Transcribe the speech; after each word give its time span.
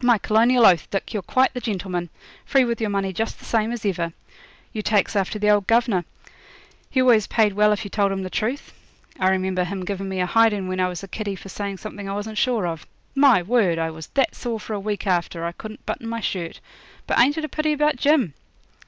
'My 0.00 0.16
colonial 0.16 0.64
oath, 0.64 0.88
Dick, 0.92 1.12
you're 1.12 1.24
quite 1.24 1.52
the 1.52 1.60
gentleman 1.60 2.08
free 2.44 2.64
with 2.64 2.80
your 2.80 2.88
money 2.88 3.12
just 3.12 3.40
the 3.40 3.44
same 3.44 3.72
as 3.72 3.84
ever. 3.84 4.12
You 4.72 4.80
takes 4.80 5.16
after 5.16 5.40
the 5.40 5.50
old 5.50 5.66
governor; 5.66 6.04
he 6.88 7.00
always 7.00 7.26
paid 7.26 7.52
well 7.54 7.72
if 7.72 7.82
you 7.82 7.90
told 7.90 8.12
him 8.12 8.22
the 8.22 8.30
truth. 8.30 8.72
I 9.18 9.28
remember 9.30 9.64
him 9.64 9.84
giving 9.84 10.08
me 10.08 10.20
a 10.20 10.26
hidin' 10.28 10.68
when 10.68 10.78
I 10.78 10.86
was 10.86 11.02
a 11.02 11.08
kiddy 11.08 11.34
for 11.34 11.48
saying 11.48 11.78
something 11.78 12.08
I 12.08 12.14
wasn't 12.14 12.38
sure 12.38 12.64
of. 12.64 12.86
My 13.16 13.42
word! 13.42 13.76
I 13.76 13.90
was 13.90 14.06
that 14.14 14.36
sore 14.36 14.60
for 14.60 14.72
a 14.72 14.78
week 14.78 15.04
after 15.04 15.44
I 15.44 15.50
couldn't 15.50 15.84
button 15.84 16.06
my 16.08 16.20
shirt. 16.20 16.60
But 17.08 17.18
ain't 17.18 17.36
it 17.36 17.44
a 17.44 17.48
pity 17.48 17.72
about 17.72 17.96
Jim?' 17.96 18.34